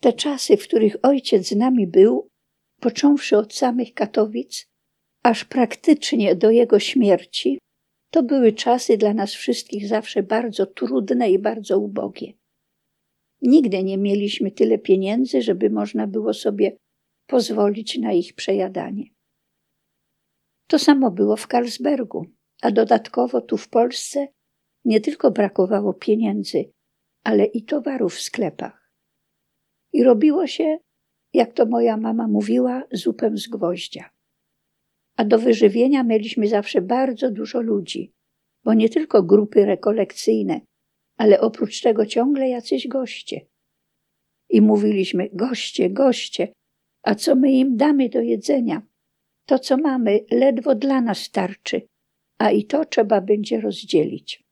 Te 0.00 0.12
czasy, 0.12 0.56
w 0.56 0.64
których 0.64 0.96
ojciec 1.02 1.48
z 1.48 1.56
nami 1.56 1.86
był, 1.86 2.28
począwszy 2.80 3.36
od 3.36 3.54
samych 3.54 3.94
Katowic, 3.94 4.66
aż 5.22 5.44
praktycznie 5.44 6.34
do 6.34 6.50
jego 6.50 6.78
śmierci, 6.78 7.58
to 8.10 8.22
były 8.22 8.52
czasy 8.52 8.96
dla 8.96 9.14
nas 9.14 9.32
wszystkich 9.32 9.88
zawsze 9.88 10.22
bardzo 10.22 10.66
trudne 10.66 11.30
i 11.30 11.38
bardzo 11.38 11.78
ubogie. 11.78 12.32
Nigdy 13.42 13.82
nie 13.82 13.98
mieliśmy 13.98 14.50
tyle 14.50 14.78
pieniędzy, 14.78 15.42
żeby 15.42 15.70
można 15.70 16.06
było 16.06 16.34
sobie 16.34 16.76
pozwolić 17.26 17.98
na 17.98 18.12
ich 18.12 18.34
przejadanie. 18.34 19.04
To 20.70 20.78
samo 20.78 21.10
było 21.10 21.36
w 21.36 21.46
Karlsbergu, 21.46 22.26
a 22.62 22.70
dodatkowo 22.70 23.40
tu 23.40 23.56
w 23.56 23.68
Polsce 23.68 24.28
nie 24.84 25.00
tylko 25.00 25.30
brakowało 25.30 25.94
pieniędzy, 25.94 26.72
ale 27.24 27.44
i 27.44 27.64
towarów 27.64 28.14
w 28.14 28.20
sklepach. 28.20 28.92
I 29.92 30.04
robiło 30.04 30.46
się, 30.46 30.78
jak 31.32 31.52
to 31.52 31.66
moja 31.66 31.96
mama 31.96 32.28
mówiła, 32.28 32.82
zupę 32.92 33.30
z 33.34 33.48
gwoździa. 33.48 34.10
A 35.16 35.24
do 35.24 35.38
wyżywienia 35.38 36.02
mieliśmy 36.02 36.48
zawsze 36.48 36.82
bardzo 36.82 37.30
dużo 37.30 37.60
ludzi, 37.60 38.12
bo 38.64 38.74
nie 38.74 38.88
tylko 38.88 39.22
grupy 39.22 39.66
rekolekcyjne, 39.66 40.60
ale 41.16 41.40
oprócz 41.40 41.80
tego 41.80 42.06
ciągle 42.06 42.48
jacyś 42.48 42.88
goście. 42.88 43.40
I 44.50 44.60
mówiliśmy: 44.60 45.28
Goście, 45.32 45.90
goście, 45.90 46.52
a 47.02 47.14
co 47.14 47.34
my 47.34 47.52
im 47.52 47.76
damy 47.76 48.08
do 48.08 48.20
jedzenia? 48.20 48.89
To, 49.50 49.58
co 49.58 49.76
mamy, 49.76 50.20
ledwo 50.30 50.74
dla 50.74 51.00
nas 51.00 51.18
starczy, 51.18 51.82
a 52.38 52.50
i 52.50 52.64
to 52.64 52.84
trzeba 52.84 53.20
będzie 53.20 53.60
rozdzielić. 53.60 54.44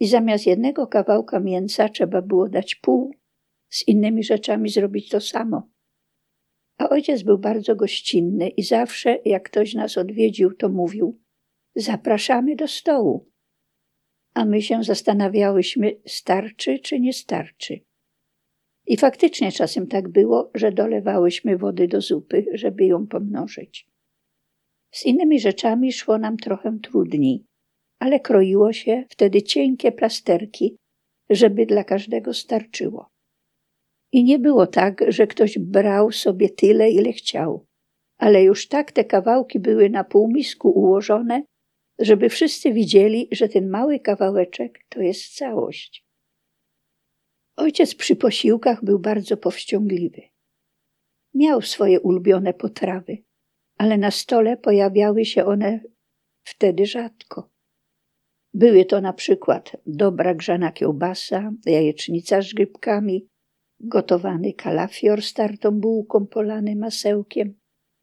I 0.00 0.06
zamiast 0.06 0.46
jednego 0.46 0.86
kawałka 0.86 1.40
mięsa 1.40 1.88
trzeba 1.88 2.22
było 2.22 2.48
dać 2.48 2.74
pół, 2.74 3.14
z 3.70 3.88
innymi 3.88 4.24
rzeczami 4.24 4.68
zrobić 4.68 5.08
to 5.08 5.20
samo. 5.20 5.68
A 6.78 6.88
ojciec 6.88 7.22
był 7.22 7.38
bardzo 7.38 7.76
gościnny 7.76 8.48
i 8.48 8.62
zawsze, 8.62 9.18
jak 9.24 9.42
ktoś 9.42 9.74
nas 9.74 9.98
odwiedził, 9.98 10.52
to 10.52 10.68
mówił: 10.68 11.20
Zapraszamy 11.76 12.56
do 12.56 12.68
stołu. 12.68 13.30
A 14.34 14.44
my 14.44 14.62
się 14.62 14.82
zastanawiałyśmy, 14.82 16.00
starczy 16.06 16.78
czy 16.78 17.00
nie 17.00 17.12
starczy. 17.12 17.80
I 18.86 18.96
faktycznie 18.96 19.52
czasem 19.52 19.86
tak 19.86 20.08
było, 20.08 20.50
że 20.54 20.72
dolewałyśmy 20.72 21.56
wody 21.58 21.88
do 21.88 22.00
zupy, 22.00 22.46
żeby 22.54 22.86
ją 22.86 23.06
pomnożyć. 23.06 23.95
Z 24.96 25.06
innymi 25.06 25.40
rzeczami 25.40 25.92
szło 25.92 26.18
nam 26.18 26.36
trochę 26.36 26.78
trudniej, 26.82 27.44
ale 27.98 28.20
kroiło 28.20 28.72
się 28.72 29.04
wtedy 29.08 29.42
cienkie 29.42 29.92
plasterki, 29.92 30.76
żeby 31.30 31.66
dla 31.66 31.84
każdego 31.84 32.34
starczyło. 32.34 33.08
I 34.12 34.24
nie 34.24 34.38
było 34.38 34.66
tak, 34.66 35.04
że 35.08 35.26
ktoś 35.26 35.58
brał 35.58 36.12
sobie 36.12 36.48
tyle, 36.48 36.90
ile 36.90 37.12
chciał, 37.12 37.66
ale 38.18 38.42
już 38.42 38.68
tak 38.68 38.92
te 38.92 39.04
kawałki 39.04 39.60
były 39.60 39.90
na 39.90 40.04
półmisku 40.04 40.70
ułożone, 40.70 41.42
żeby 41.98 42.28
wszyscy 42.28 42.72
widzieli, 42.72 43.28
że 43.32 43.48
ten 43.48 43.70
mały 43.70 44.00
kawałeczek 44.00 44.84
to 44.88 45.00
jest 45.00 45.34
całość. 45.34 46.04
Ojciec 47.56 47.94
przy 47.94 48.16
posiłkach 48.16 48.84
był 48.84 48.98
bardzo 48.98 49.36
powściągliwy. 49.36 50.22
Miał 51.34 51.62
swoje 51.62 52.00
ulubione 52.00 52.54
potrawy, 52.54 53.25
ale 53.78 53.98
na 53.98 54.10
stole 54.10 54.56
pojawiały 54.56 55.24
się 55.24 55.44
one 55.44 55.80
wtedy 56.44 56.86
rzadko. 56.86 57.50
Były 58.54 58.84
to 58.84 59.00
na 59.00 59.12
przykład 59.12 59.76
dobra 59.86 60.34
grzana 60.34 60.72
kiełbasa, 60.72 61.50
jajecznica 61.66 62.42
z 62.42 62.52
grzybkami, 62.52 63.28
gotowany 63.80 64.52
kalafior 64.52 65.22
z 65.22 65.32
tartą 65.32 65.70
bułką 65.70 66.26
polany 66.26 66.76
masełkiem, 66.76 67.54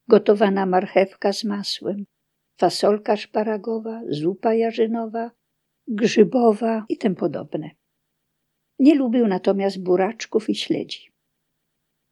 gotowana 0.07 0.65
marchewka 0.65 1.33
z 1.33 1.43
masłem, 1.43 2.05
fasolka 2.59 3.17
szparagowa, 3.17 4.01
zupa 4.09 4.53
jarzynowa, 4.53 5.31
grzybowa 5.87 6.85
i 6.89 6.97
tym 6.97 7.15
podobne. 7.15 7.69
Nie 8.79 8.95
lubił 8.95 9.27
natomiast 9.27 9.83
buraczków 9.83 10.49
i 10.49 10.55
śledzi. 10.55 11.11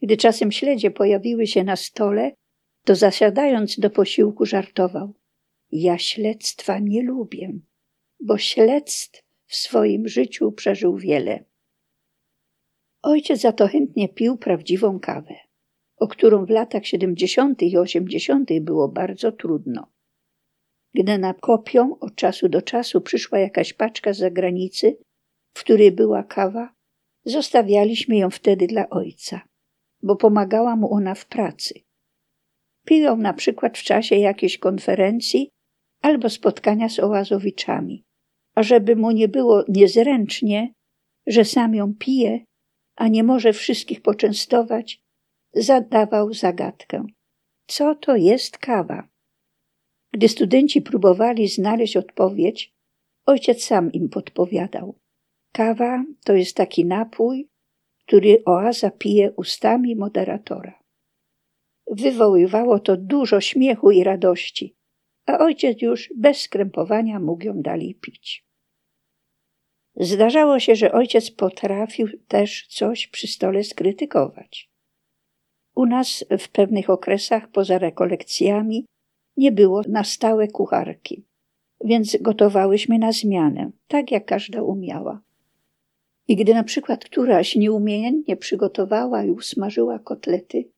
Gdy 0.01 0.17
czasem 0.17 0.51
śledzie 0.51 0.91
pojawiły 0.91 1.47
się 1.47 1.63
na 1.63 1.75
stole, 1.75 2.31
to 2.83 2.95
zasiadając 2.95 3.79
do 3.79 3.89
posiłku 3.89 4.45
żartował. 4.45 5.13
Ja 5.71 5.97
śledztwa 5.97 6.79
nie 6.79 7.03
lubię, 7.03 7.53
bo 8.19 8.37
śledztw 8.37 9.23
w 9.45 9.55
swoim 9.55 10.07
życiu 10.07 10.51
przeżył 10.51 10.97
wiele. 10.97 11.45
Ojciec 13.01 13.41
za 13.41 13.51
to 13.51 13.67
chętnie 13.67 14.09
pił 14.09 14.37
prawdziwą 14.37 14.99
kawę, 14.99 15.35
o 15.97 16.07
którą 16.07 16.45
w 16.45 16.49
latach 16.49 16.85
70. 16.85 17.61
i 17.61 17.77
80. 17.77 18.49
było 18.61 18.87
bardzo 18.87 19.31
trudno. 19.31 19.91
Gdy 20.93 21.17
na 21.17 21.33
kopią 21.33 21.99
od 21.99 22.15
czasu 22.15 22.49
do 22.49 22.61
czasu 22.61 23.01
przyszła 23.01 23.39
jakaś 23.39 23.73
paczka 23.73 24.13
z 24.13 24.17
zagranicy, 24.17 24.97
w 25.53 25.59
której 25.59 25.91
była 25.91 26.23
kawa, 26.23 26.73
zostawialiśmy 27.25 28.17
ją 28.17 28.29
wtedy 28.29 28.67
dla 28.67 28.89
ojca, 28.89 29.41
bo 30.03 30.15
pomagała 30.15 30.75
mu 30.75 30.93
ona 30.93 31.15
w 31.15 31.25
pracy. 31.25 31.73
Pił 32.85 33.03
ją 33.03 33.17
na 33.17 33.33
przykład 33.33 33.77
w 33.77 33.83
czasie 33.83 34.15
jakiejś 34.15 34.57
konferencji 34.57 35.49
albo 36.01 36.29
spotkania 36.29 36.89
z 36.89 36.99
oazowiczami. 36.99 38.03
A 38.55 38.63
żeby 38.63 38.95
mu 38.95 39.11
nie 39.11 39.27
było 39.27 39.63
niezręcznie, 39.67 40.73
że 41.27 41.45
sam 41.45 41.75
ją 41.75 41.93
pije, 41.99 42.39
a 42.95 43.07
nie 43.07 43.23
może 43.23 43.53
wszystkich 43.53 44.01
poczęstować, 44.01 45.01
zadawał 45.53 46.33
zagadkę. 46.33 47.05
Co 47.67 47.95
to 47.95 48.15
jest 48.15 48.57
kawa? 48.57 49.07
Gdy 50.13 50.29
studenci 50.29 50.81
próbowali 50.81 51.47
znaleźć 51.47 51.97
odpowiedź, 51.97 52.73
ojciec 53.25 53.63
sam 53.63 53.91
im 53.91 54.09
podpowiadał. 54.09 54.95
Kawa 55.53 56.03
to 56.25 56.33
jest 56.33 56.55
taki 56.55 56.85
napój, 56.85 57.47
który 58.05 58.43
oaza 58.45 58.91
pije 58.91 59.31
ustami 59.31 59.95
moderatora. 59.95 60.80
Wywoływało 61.91 62.79
to 62.79 62.97
dużo 62.97 63.41
śmiechu 63.41 63.91
i 63.91 64.03
radości, 64.03 64.75
a 65.25 65.37
ojciec 65.37 65.81
już 65.81 66.13
bez 66.15 66.41
skrępowania 66.41 67.19
mógł 67.19 67.45
ją 67.45 67.61
dalej 67.61 67.95
pić. 67.95 68.45
Zdarzało 69.95 70.59
się, 70.59 70.75
że 70.75 70.91
ojciec 70.91 71.31
potrafił 71.31 72.07
też 72.27 72.67
coś 72.67 73.07
przy 73.07 73.27
stole 73.27 73.63
skrytykować. 73.63 74.69
U 75.75 75.85
nas 75.85 76.25
w 76.39 76.49
pewnych 76.49 76.89
okresach 76.89 77.51
poza 77.51 77.77
rekolekcjami 77.77 78.85
nie 79.37 79.51
było 79.51 79.81
na 79.87 80.03
stałe 80.03 80.47
kucharki. 80.47 81.25
więc 81.85 82.17
gotowałyśmy 82.21 82.99
na 82.99 83.11
zmianę, 83.11 83.71
tak 83.87 84.11
jak 84.11 84.25
każda 84.25 84.63
umiała. 84.63 85.21
I 86.27 86.35
gdy 86.35 86.53
na 86.53 86.63
przykład 86.63 87.05
któraś 87.05 87.55
nieumiejętnie 87.55 88.37
przygotowała 88.37 89.23
i 89.23 89.31
usmażyła 89.31 89.99
kotlety, 89.99 90.69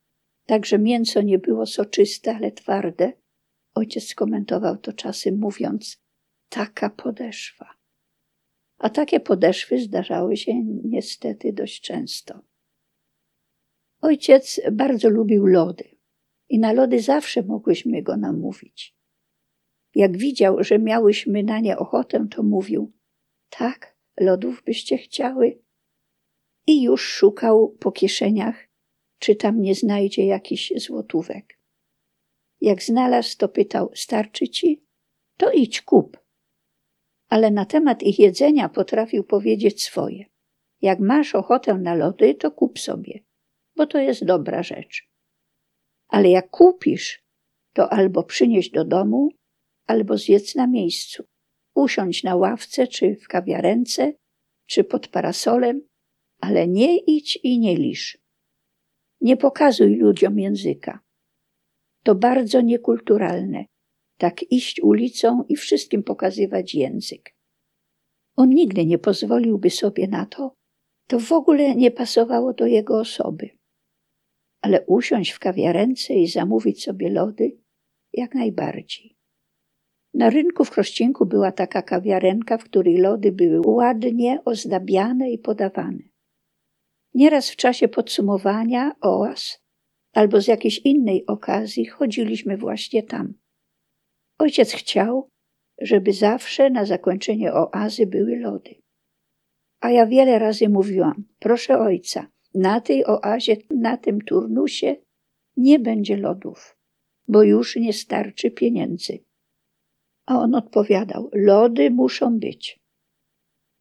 tak 0.45 0.65
że 0.65 0.79
mięso 0.79 1.21
nie 1.21 1.39
było 1.39 1.65
soczyste, 1.65 2.35
ale 2.35 2.51
twarde, 2.51 3.13
ojciec 3.75 4.07
skomentował 4.07 4.77
to 4.77 4.93
czasem 4.93 5.39
mówiąc: 5.39 6.01
Taka 6.50 6.89
podeszwa. 6.89 7.69
A 8.77 8.89
takie 8.89 9.19
podeszwy 9.19 9.79
zdarzały 9.79 10.38
się 10.38 10.63
niestety 10.83 11.53
dość 11.53 11.81
często. 11.81 12.39
Ojciec 14.01 14.62
bardzo 14.71 15.09
lubił 15.09 15.45
lody 15.45 15.83
i 16.50 16.59
na 16.59 16.73
lody 16.73 17.01
zawsze 17.01 17.43
mogłyśmy 17.43 18.01
go 18.01 18.17
namówić. 18.17 18.95
Jak 19.95 20.17
widział, 20.17 20.63
że 20.63 20.79
miałyśmy 20.79 21.43
na 21.43 21.59
nie 21.59 21.77
ochotę, 21.77 22.27
to 22.31 22.43
mówił: 22.43 22.91
Tak, 23.50 23.97
lodów 24.19 24.63
byście 24.65 24.97
chciały? 24.97 25.59
I 26.67 26.83
już 26.83 27.01
szukał 27.01 27.69
po 27.79 27.91
kieszeniach, 27.91 28.67
czy 29.24 29.36
tam 29.36 29.62
nie 29.62 29.75
znajdzie 29.75 30.25
jakiś 30.25 30.74
złotówek. 30.77 31.60
Jak 32.62 32.84
znalazł, 32.84 33.38
to 33.38 33.50
pytał: 33.50 33.92
Starczy 33.96 34.48
ci? 34.48 34.86
To 35.38 35.51
idź 35.51 35.82
kup. 35.82 36.18
Ale 37.30 37.51
na 37.51 37.65
temat 37.65 38.03
ich 38.03 38.20
jedzenia 38.20 38.70
potrafił 38.70 39.24
powiedzieć 39.24 39.84
swoje. 39.84 40.25
Jak 40.82 41.00
masz 41.00 41.36
ochotę 41.36 41.74
na 41.74 41.96
lody, 41.96 42.36
to 42.36 42.51
kup 42.51 42.80
sobie, 42.80 43.20
bo 43.75 43.88
to 43.88 44.00
jest 44.00 44.25
dobra 44.25 44.63
rzecz. 44.63 45.10
Ale 46.08 46.30
jak 46.30 46.50
kupisz, 46.50 47.24
to 47.74 47.94
albo 47.94 48.24
przynieś 48.24 48.70
do 48.70 48.86
domu, 48.86 49.30
albo 49.88 50.18
zjedz 50.18 50.56
na 50.56 50.68
miejscu. 50.68 51.24
Usiądź 51.75 52.24
na 52.24 52.36
ławce, 52.36 52.88
czy 52.88 53.15
w 53.15 53.27
kawiarence, 53.27 54.13
czy 54.65 54.84
pod 54.84 55.08
parasolem, 55.08 55.82
ale 56.39 56.68
nie 56.68 56.98
idź 56.98 57.39
i 57.44 57.60
nie 57.60 57.77
lisz. 57.77 58.23
Nie 59.24 59.38
pokazuj 59.38 59.96
ludziom 59.96 60.39
języka. 60.39 61.00
To 62.03 62.15
bardzo 62.15 62.62
niekulturalne, 62.62 63.65
tak 64.18 64.51
iść 64.51 64.82
ulicą 64.82 65.44
i 65.50 65.56
wszystkim 65.56 66.03
pokazywać 66.03 66.75
język. 66.75 67.36
On 68.36 68.50
nigdy 68.50 68.86
nie 68.86 68.98
pozwoliłby 69.00 69.70
sobie 69.70 70.08
na 70.08 70.25
to, 70.25 70.56
to 71.08 71.20
w 71.20 71.32
ogóle 71.32 71.75
nie 71.75 71.92
pasowało 71.92 72.53
do 72.53 72.65
jego 72.65 73.00
osoby. 73.00 73.50
Ale 74.62 74.86
usiąść 74.86 75.32
w 75.32 75.39
kawiarence 75.39 76.13
i 76.13 76.27
zamówić 76.27 76.84
sobie 76.84 77.10
lody 77.10 77.58
jak 78.13 78.36
najbardziej. 78.36 79.18
Na 80.13 80.30
rynku 80.30 80.65
w 80.65 80.72
Krościenku 80.72 81.25
była 81.25 81.51
taka 81.51 81.82
kawiarenka, 81.82 82.58
w 82.58 82.63
której 82.63 82.98
lody 82.98 83.32
były 83.32 83.62
ładnie 83.65 84.42
ozdabiane 84.46 85.32
i 85.32 85.38
podawane. 85.38 86.12
Nieraz 87.13 87.51
w 87.51 87.55
czasie 87.55 87.88
podsumowania 87.88 88.91
oaz 89.01 89.63
albo 90.13 90.41
z 90.41 90.48
jakiejś 90.48 90.79
innej 90.79 91.25
okazji 91.25 91.86
chodziliśmy 91.86 92.58
właśnie 92.58 93.03
tam. 93.03 93.34
Ojciec 94.39 94.72
chciał, 94.74 95.29
żeby 95.82 96.13
zawsze 96.13 96.70
na 96.70 96.86
zakończenie 96.86 97.53
oazy 97.53 98.05
były 98.08 98.39
lody. 98.39 98.75
A 99.82 99.89
ja 99.89 100.05
wiele 100.05 100.39
razy 100.39 100.70
mówiłam: 100.70 101.24
Proszę 101.39 101.79
ojca, 101.79 102.27
na 102.53 102.82
tej 102.82 103.05
oazie, 103.05 103.58
na 103.70 103.98
tym 103.98 104.22
turnusie 104.22 104.96
nie 105.58 105.79
będzie 105.79 106.17
lodów, 106.17 106.77
bo 107.27 107.43
już 107.43 107.75
nie 107.75 107.93
starczy 107.93 108.51
pieniędzy. 108.51 109.24
A 110.25 110.39
on 110.39 110.55
odpowiadał: 110.55 111.29
Lody 111.34 111.91
muszą 111.91 112.39
być. 112.39 112.79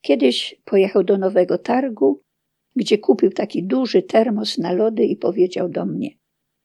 Kiedyś 0.01 0.63
pojechał 0.65 1.05
do 1.05 1.19
nowego 1.19 1.59
targu, 1.59 2.23
gdzie 2.77 2.99
kupił 2.99 3.31
taki 3.31 3.65
duży 3.65 4.03
termos 4.03 4.59
na 4.59 4.73
lody 4.73 5.05
i 5.05 5.17
powiedział 5.17 5.69
do 5.69 5.87
mnie: 5.87 6.11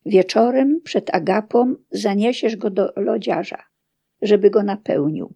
Wieczorem 0.05 0.81
przed 0.83 1.15
agapą 1.15 1.75
zaniesiesz 1.91 2.55
go 2.55 2.69
do 2.69 2.91
lodziarza, 2.95 3.63
żeby 4.21 4.49
go 4.49 4.63
napełnił. 4.63 5.33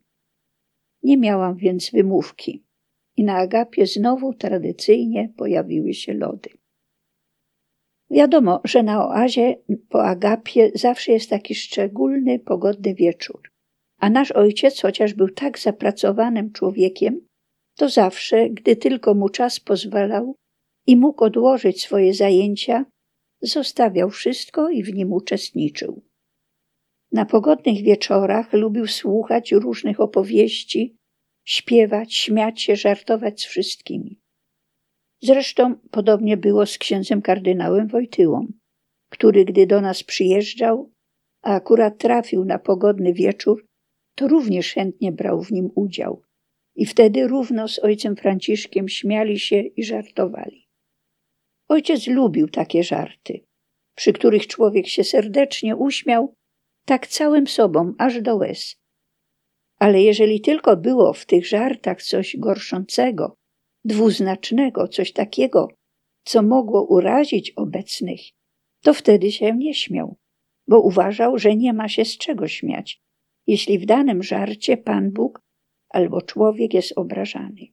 Nie 1.03 1.17
miałam 1.17 1.55
więc 1.55 1.91
wymówki 1.91 2.65
i 3.17 3.23
na 3.23 3.35
agapie 3.35 3.85
znowu 3.85 4.33
tradycyjnie 4.33 5.33
pojawiły 5.37 5.93
się 5.93 6.13
lody. 6.13 6.49
Wiadomo, 8.11 8.61
że 8.63 8.83
na 8.83 9.07
oazie 9.07 9.55
po 9.89 10.05
agapie 10.05 10.71
zawsze 10.75 11.11
jest 11.11 11.29
taki 11.29 11.55
szczególny, 11.55 12.39
pogodny 12.39 12.95
wieczór. 12.95 13.41
A 13.99 14.09
nasz 14.09 14.31
ojciec, 14.31 14.81
chociaż 14.81 15.13
był 15.13 15.29
tak 15.29 15.59
zapracowanym 15.59 16.51
człowiekiem, 16.51 17.27
to 17.77 17.89
zawsze, 17.89 18.49
gdy 18.49 18.75
tylko 18.75 19.13
mu 19.13 19.29
czas 19.29 19.59
pozwalał 19.59 20.35
i 20.87 20.97
mógł 20.97 21.23
odłożyć 21.23 21.81
swoje 21.81 22.13
zajęcia, 22.13 22.85
zostawiał 23.41 24.09
wszystko 24.09 24.69
i 24.69 24.83
w 24.83 24.93
nim 24.93 25.13
uczestniczył. 25.13 26.01
Na 27.11 27.25
pogodnych 27.25 27.83
wieczorach 27.83 28.53
lubił 28.53 28.87
słuchać 28.87 29.51
różnych 29.51 29.99
opowieści, 29.99 30.95
śpiewać, 31.45 32.15
śmiać 32.15 32.61
się, 32.61 32.75
żartować 32.75 33.41
z 33.41 33.45
wszystkimi. 33.45 34.19
Zresztą 35.21 35.75
podobnie 35.91 36.37
było 36.37 36.65
z 36.65 36.77
księdzem 36.77 37.21
kardynałem 37.21 37.87
Wojtyłą, 37.87 38.47
który 39.09 39.45
gdy 39.45 39.67
do 39.67 39.81
nas 39.81 40.03
przyjeżdżał, 40.03 40.91
a 41.41 41.55
akurat 41.55 41.97
trafił 41.97 42.45
na 42.45 42.59
pogodny 42.59 43.13
wieczór, 43.13 43.65
to 44.15 44.27
również 44.27 44.73
chętnie 44.73 45.11
brał 45.11 45.41
w 45.41 45.51
nim 45.51 45.69
udział. 45.75 46.21
I 46.75 46.85
wtedy 46.85 47.27
równo 47.27 47.67
z 47.67 47.79
ojcem 47.79 48.15
Franciszkiem 48.15 48.89
śmiali 48.89 49.39
się 49.39 49.59
i 49.59 49.83
żartowali. 49.83 50.70
Ojciec 51.71 52.07
lubił 52.07 52.49
takie 52.49 52.83
żarty, 52.83 53.45
przy 53.95 54.13
których 54.13 54.47
człowiek 54.47 54.87
się 54.87 55.03
serdecznie 55.03 55.75
uśmiał, 55.75 56.33
tak 56.85 57.07
całym 57.07 57.47
sobą, 57.47 57.93
aż 57.97 58.21
do 58.21 58.35
łez. 58.35 58.75
Ale 59.79 60.01
jeżeli 60.01 60.41
tylko 60.41 60.77
było 60.77 61.13
w 61.13 61.25
tych 61.25 61.47
żartach 61.47 62.03
coś 62.03 62.37
gorszącego, 62.37 63.35
dwuznacznego, 63.85 64.87
coś 64.87 65.13
takiego, 65.13 65.67
co 66.25 66.43
mogło 66.43 66.83
urazić 66.83 67.51
obecnych, 67.51 68.21
to 68.83 68.93
wtedy 68.93 69.31
się 69.31 69.57
nie 69.57 69.73
śmiał, 69.73 70.17
bo 70.67 70.81
uważał, 70.81 71.37
że 71.37 71.55
nie 71.55 71.73
ma 71.73 71.87
się 71.89 72.05
z 72.05 72.17
czego 72.17 72.47
śmiać, 72.47 73.01
jeśli 73.47 73.79
w 73.79 73.85
danym 73.85 74.23
żarcie 74.23 74.77
Pan 74.77 75.11
Bóg 75.11 75.41
albo 75.89 76.21
człowiek 76.21 76.73
jest 76.73 76.93
obrażany. 76.95 77.67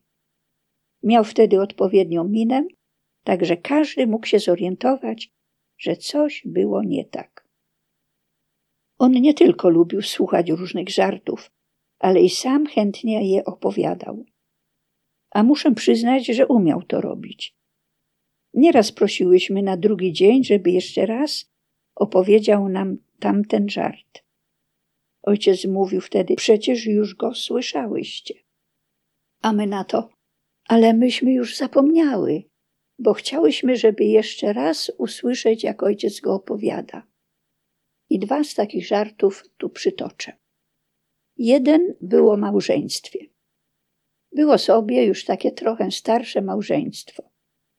Miał 1.03 1.23
wtedy 1.23 1.61
odpowiednią 1.61 2.23
minę, 2.23 2.67
tak 3.29 3.45
że 3.45 3.57
każdy 3.57 4.07
mógł 4.07 4.25
się 4.25 4.39
zorientować, 4.39 5.31
że 5.77 5.95
coś 5.95 6.43
było 6.45 6.83
nie 6.83 7.05
tak. 7.05 7.47
On 8.97 9.11
nie 9.11 9.33
tylko 9.33 9.69
lubił 9.69 10.01
słuchać 10.01 10.49
różnych 10.49 10.89
żartów, 10.89 11.51
ale 11.99 12.21
i 12.21 12.29
sam 12.29 12.65
chętnie 12.65 13.31
je 13.31 13.45
opowiadał. 13.45 14.25
A 15.31 15.43
muszę 15.43 15.71
przyznać, 15.71 16.25
że 16.25 16.47
umiał 16.47 16.83
to 16.83 17.01
robić. 17.01 17.55
Nieraz 18.53 18.91
prosiłyśmy 18.91 19.61
na 19.61 19.77
drugi 19.77 20.13
dzień, 20.13 20.43
żeby 20.43 20.71
jeszcze 20.71 21.05
raz 21.05 21.51
opowiedział 21.95 22.69
nam 22.69 22.97
tamten 23.19 23.69
żart. 23.69 24.23
Ojciec 25.23 25.65
mówił 25.65 26.01
wtedy, 26.01 26.35
przecież 26.35 26.85
już 26.85 27.15
go 27.15 27.35
słyszałyście. 27.35 28.33
A 29.41 29.53
my 29.53 29.67
na 29.67 29.83
to, 29.83 30.09
ale 30.67 30.93
myśmy 30.93 31.33
już 31.33 31.57
zapomniały, 31.57 32.48
bo 32.99 33.13
chciałyśmy, 33.13 33.75
żeby 33.75 34.03
jeszcze 34.03 34.53
raz 34.53 34.91
usłyszeć, 34.97 35.63
jak 35.63 35.83
ojciec 35.83 36.19
go 36.19 36.33
opowiada. 36.33 37.07
I 38.09 38.19
dwa 38.19 38.43
z 38.43 38.55
takich 38.55 38.87
żartów 38.87 39.43
tu 39.57 39.69
przytoczę. 39.69 40.33
Jeden 41.37 41.95
było 42.01 42.37
małżeństwie. 42.37 43.19
Było 44.31 44.57
sobie 44.57 45.05
już 45.05 45.25
takie 45.25 45.51
trochę 45.51 45.91
starsze 45.91 46.41
małżeństwo. 46.41 47.23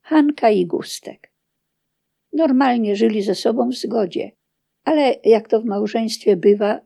Hanka 0.03 0.51
i 0.51 0.67
Gustek. 0.67 1.33
Normalnie 2.33 2.97
żyli 2.97 3.23
ze 3.23 3.35
sobą 3.35 3.71
w 3.71 3.75
zgodzie, 3.75 4.33
ale 4.85 5.17
jak 5.25 5.49
to 5.49 5.61
w 5.61 5.65
małżeństwie 5.65 6.37
bywa, 6.37 6.81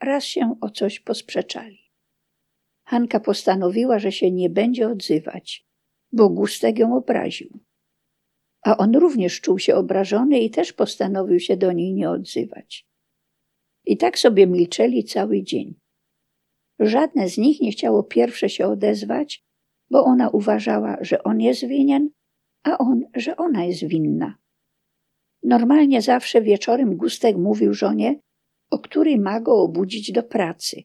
raz 0.00 0.24
się 0.24 0.56
o 0.60 0.70
coś 0.70 1.00
posprzeczali. 1.00 1.92
Hanka 2.84 3.20
postanowiła, 3.20 3.98
że 3.98 4.12
się 4.12 4.30
nie 4.30 4.50
będzie 4.50 4.88
odzywać, 4.88 5.66
bo 6.12 6.28
Gustek 6.28 6.78
ją 6.78 6.96
obraził. 6.96 7.60
A 8.62 8.76
on 8.76 8.96
również 8.96 9.40
czuł 9.40 9.58
się 9.58 9.74
obrażony 9.74 10.40
i 10.40 10.50
też 10.50 10.72
postanowił 10.72 11.40
się 11.40 11.56
do 11.56 11.72
niej 11.72 11.94
nie 11.94 12.10
odzywać. 12.10 12.86
I 13.84 13.96
tak 13.96 14.18
sobie 14.18 14.46
milczeli 14.46 15.04
cały 15.04 15.42
dzień. 15.42 15.74
Żadne 16.78 17.28
z 17.28 17.38
nich 17.38 17.60
nie 17.60 17.72
chciało 17.72 18.02
pierwsze 18.02 18.48
się 18.48 18.66
odezwać, 18.66 19.44
bo 19.90 20.04
ona 20.04 20.28
uważała, 20.28 20.96
że 21.00 21.22
on 21.22 21.40
jest 21.40 21.66
winien, 21.66 22.10
a 22.62 22.78
on, 22.78 23.02
że 23.14 23.36
ona 23.36 23.64
jest 23.64 23.84
winna. 23.84 24.38
Normalnie 25.42 26.02
zawsze 26.02 26.42
wieczorem 26.42 26.96
Gustek 26.96 27.36
mówił 27.36 27.74
żonie, 27.74 28.20
o 28.70 28.78
której 28.78 29.18
ma 29.18 29.40
go 29.40 29.62
obudzić 29.62 30.12
do 30.12 30.22
pracy. 30.22 30.82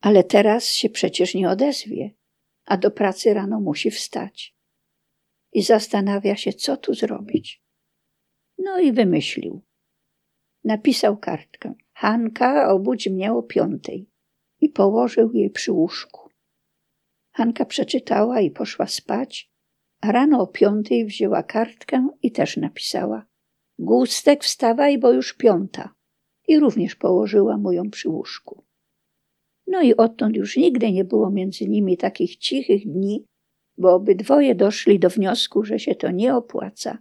Ale 0.00 0.24
teraz 0.24 0.70
się 0.70 0.88
przecież 0.88 1.34
nie 1.34 1.50
odezwie, 1.50 2.10
a 2.66 2.76
do 2.76 2.90
pracy 2.90 3.34
rano 3.34 3.60
musi 3.60 3.90
wstać. 3.90 4.57
I 5.52 5.62
zastanawia 5.62 6.36
się, 6.36 6.52
co 6.52 6.76
tu 6.76 6.94
zrobić. 6.94 7.62
No 8.58 8.78
i 8.80 8.92
wymyślił. 8.92 9.62
Napisał 10.64 11.16
kartkę. 11.16 11.74
Hanka, 11.92 12.70
obudź 12.72 13.08
mnie 13.08 13.32
o 13.32 13.42
piątej. 13.42 14.10
I 14.60 14.68
położył 14.68 15.32
jej 15.32 15.50
przy 15.50 15.72
łóżku. 15.72 16.30
Hanka 17.30 17.64
przeczytała 17.64 18.40
i 18.40 18.50
poszła 18.50 18.86
spać, 18.86 19.50
a 20.00 20.12
rano 20.12 20.40
o 20.40 20.46
piątej 20.46 21.06
wzięła 21.06 21.42
kartkę 21.42 22.08
i 22.22 22.32
też 22.32 22.56
napisała. 22.56 23.26
Gustek, 23.78 24.44
wstawaj, 24.44 24.98
bo 24.98 25.12
już 25.12 25.34
piąta. 25.34 25.94
I 26.48 26.58
również 26.58 26.96
położyła 26.96 27.58
mu 27.58 27.72
ją 27.72 27.90
przy 27.90 28.08
łóżku. 28.08 28.64
No 29.66 29.82
i 29.82 29.94
odtąd 29.94 30.36
już 30.36 30.56
nigdy 30.56 30.92
nie 30.92 31.04
było 31.04 31.30
między 31.30 31.68
nimi 31.68 31.96
takich 31.96 32.36
cichych 32.36 32.86
dni, 32.86 33.24
bo 33.78 33.94
obydwoje 33.94 34.54
doszli 34.54 34.98
do 34.98 35.10
wniosku, 35.10 35.64
że 35.64 35.78
się 35.78 35.94
to 35.94 36.10
nie 36.10 36.34
opłaca 36.34 36.98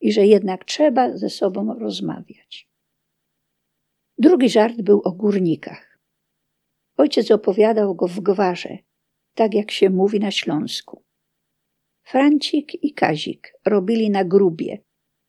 i 0.00 0.12
że 0.12 0.26
jednak 0.26 0.64
trzeba 0.64 1.16
ze 1.16 1.30
sobą 1.30 1.78
rozmawiać. 1.78 2.68
Drugi 4.18 4.48
żart 4.48 4.82
był 4.82 5.00
o 5.04 5.12
górnikach. 5.12 5.98
Ojciec 6.96 7.30
opowiadał 7.30 7.94
go 7.94 8.08
w 8.08 8.20
gwarze, 8.20 8.78
tak 9.34 9.54
jak 9.54 9.70
się 9.70 9.90
mówi 9.90 10.20
na 10.20 10.30
Śląsku. 10.30 11.04
Francik 12.02 12.84
i 12.84 12.94
Kazik 12.94 13.52
robili 13.66 14.10
na 14.10 14.24
grubie, 14.24 14.78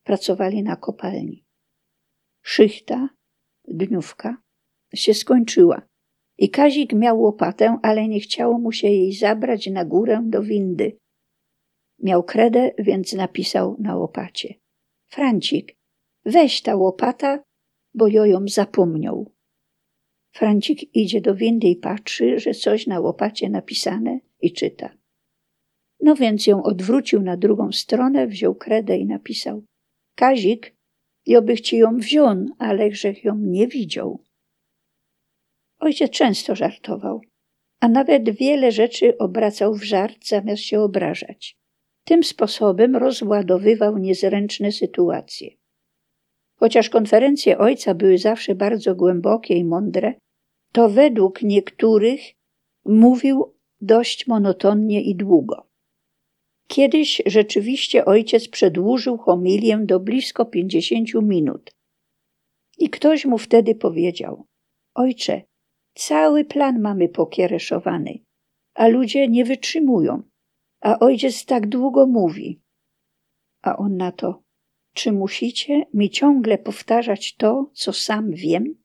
pracowali 0.03 0.63
na 0.63 0.75
kopalni. 0.75 1.45
Szychta, 2.41 3.09
dniówka, 3.67 4.37
się 4.93 5.13
skończyła 5.13 5.81
i 6.37 6.49
Kazik 6.49 6.93
miał 6.93 7.21
łopatę, 7.21 7.77
ale 7.81 8.07
nie 8.07 8.19
chciało 8.19 8.59
mu 8.59 8.71
się 8.71 8.87
jej 8.87 9.13
zabrać 9.13 9.67
na 9.67 9.85
górę 9.85 10.21
do 10.25 10.43
windy. 10.43 10.97
Miał 11.99 12.23
kredę, 12.23 12.71
więc 12.79 13.13
napisał 13.13 13.75
na 13.79 13.95
łopacie. 13.95 14.53
Francik, 15.09 15.75
weź 16.25 16.61
ta 16.61 16.75
łopata, 16.75 17.43
bo 17.93 18.07
ją 18.07 18.47
zapomniał. 18.47 19.31
Francik 20.35 20.95
idzie 20.95 21.21
do 21.21 21.35
windy 21.35 21.67
i 21.67 21.75
patrzy, 21.75 22.39
że 22.39 22.53
coś 22.53 22.87
na 22.87 22.99
łopacie 22.99 23.49
napisane 23.49 24.19
i 24.41 24.53
czyta. 24.53 24.97
No 25.99 26.15
więc 26.15 26.47
ją 26.47 26.63
odwrócił 26.63 27.21
na 27.21 27.37
drugą 27.37 27.71
stronę, 27.71 28.27
wziął 28.27 28.55
kredę 28.55 28.97
i 28.97 29.05
napisał. 29.05 29.63
Kazik, 30.15 30.75
ja 31.25 31.41
bych 31.41 31.61
ci 31.61 31.77
ją 31.77 31.97
wziął, 31.97 32.45
ale 32.57 32.91
żech 32.91 33.23
ją 33.23 33.37
nie 33.37 33.67
widział. 33.67 34.23
Ojciec 35.79 36.11
często 36.11 36.55
żartował, 36.55 37.21
a 37.79 37.87
nawet 37.87 38.29
wiele 38.29 38.71
rzeczy 38.71 39.17
obracał 39.17 39.73
w 39.73 39.83
żart 39.83 40.27
zamiast 40.27 40.61
się 40.61 40.79
obrażać. 40.79 41.57
Tym 42.03 42.23
sposobem 42.23 42.95
rozładowywał 42.95 43.97
niezręczne 43.97 44.71
sytuacje. 44.71 45.49
Chociaż 46.55 46.89
konferencje 46.89 47.57
ojca 47.57 47.93
były 47.93 48.17
zawsze 48.17 48.55
bardzo 48.55 48.95
głębokie 48.95 49.55
i 49.55 49.63
mądre, 49.63 50.13
to 50.71 50.89
według 50.89 51.41
niektórych 51.41 52.21
mówił 52.85 53.55
dość 53.81 54.27
monotonnie 54.27 55.01
i 55.01 55.15
długo. 55.15 55.67
Kiedyś 56.67 57.21
rzeczywiście 57.25 58.05
ojciec 58.05 58.47
przedłużył 58.47 59.17
homilię 59.17 59.79
do 59.83 59.99
blisko 59.99 60.45
pięćdziesięciu 60.45 61.21
minut. 61.21 61.71
I 62.77 62.89
ktoś 62.89 63.25
mu 63.25 63.37
wtedy 63.37 63.75
powiedział: 63.75 64.45
Ojcze, 64.95 65.41
cały 65.97 66.45
plan 66.45 66.79
mamy 66.81 67.09
pokiereszowany, 67.09 68.19
a 68.73 68.87
ludzie 68.87 69.27
nie 69.27 69.45
wytrzymują, 69.45 70.23
a 70.81 70.99
ojciec 70.99 71.45
tak 71.45 71.67
długo 71.67 72.07
mówi. 72.07 72.61
A 73.61 73.77
on 73.77 73.97
na 73.97 74.11
to: 74.11 74.43
Czy 74.93 75.11
musicie 75.11 75.85
mi 75.93 76.09
ciągle 76.09 76.57
powtarzać 76.57 77.35
to, 77.35 77.71
co 77.73 77.93
sam 77.93 78.31
wiem? 78.31 78.75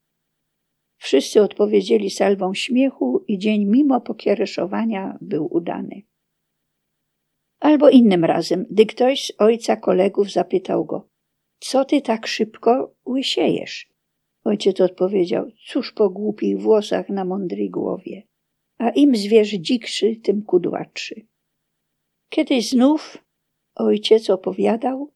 Wszyscy 0.97 1.43
odpowiedzieli 1.43 2.11
salwą 2.11 2.55
śmiechu 2.55 3.25
i 3.29 3.39
dzień 3.39 3.65
mimo 3.65 4.01
pokiereszowania 4.01 5.19
był 5.21 5.55
udany. 5.55 6.03
Albo 7.61 7.91
innym 7.91 8.25
razem, 8.25 8.67
gdy 8.71 8.87
ktoś 8.87 9.27
z 9.27 9.33
ojca 9.39 9.77
kolegów 9.77 10.33
zapytał 10.33 10.85
go, 10.85 11.09
co 11.61 11.85
ty 11.85 12.03
tak 12.03 12.27
szybko 12.27 12.95
łysiejesz? 13.07 13.92
Ojciec 14.45 14.81
odpowiedział, 14.81 15.51
cóż 15.67 15.93
po 15.93 16.11
głupich 16.11 16.61
włosach 16.61 17.09
na 17.09 17.25
mądrej 17.25 17.71
głowie, 17.71 18.23
a 18.79 18.91
im 18.91 19.17
zwierz 19.17 19.51
dzikszy, 19.51 20.17
tym 20.17 20.43
kudłatszy. 20.43 21.27
Kiedyś 22.29 22.69
znów 22.69 23.19
ojciec 23.75 24.31
opowiadał, 24.31 25.13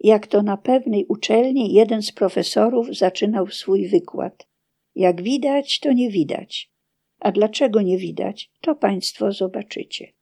jak 0.00 0.26
to 0.26 0.42
na 0.42 0.56
pewnej 0.56 1.06
uczelni 1.06 1.72
jeden 1.72 2.02
z 2.02 2.12
profesorów 2.12 2.96
zaczynał 2.96 3.46
swój 3.46 3.88
wykład. 3.88 4.48
Jak 4.94 5.22
widać, 5.22 5.80
to 5.80 5.92
nie 5.92 6.10
widać. 6.10 6.72
A 7.20 7.32
dlaczego 7.32 7.82
nie 7.82 7.98
widać, 7.98 8.50
to 8.60 8.74
państwo 8.74 9.32
zobaczycie. 9.32 10.15